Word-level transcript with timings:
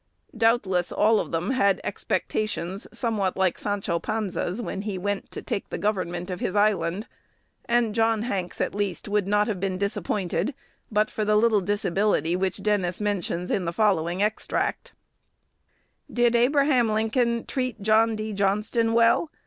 Doubtless 0.35 0.91
all 0.91 1.19
of 1.19 1.29
them 1.31 1.51
had 1.51 1.79
expectations 1.83 2.87
somewhat 2.91 3.37
like 3.37 3.59
Sancho 3.59 3.99
Panza's, 3.99 4.59
when 4.59 4.81
he 4.81 4.97
went 4.97 5.29
to 5.29 5.43
take 5.43 5.69
the 5.69 5.77
government 5.77 6.31
of 6.31 6.39
his 6.39 6.55
island, 6.55 7.05
and 7.65 7.93
John 7.93 8.23
Hanks, 8.23 8.59
at 8.59 8.73
least, 8.73 9.07
would 9.07 9.27
not 9.27 9.47
have 9.47 9.59
been 9.59 9.77
disappointed 9.77 10.55
but 10.91 11.11
for 11.11 11.23
the 11.23 11.35
little 11.35 11.61
disability 11.61 12.35
which 12.35 12.63
Dennis 12.63 12.99
mentions 12.99 13.51
in 13.51 13.65
the 13.65 13.71
following 13.73 14.23
extract: 14.23 14.93
"Did 16.11 16.35
Abraham 16.35 16.89
Lincoln 16.91 17.45
treat 17.45 17.79
John 17.83 18.15
D. 18.15 18.33
Johnston 18.33 18.93
well?" 18.93 19.29